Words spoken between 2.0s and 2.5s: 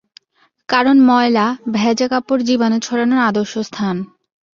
কাপড়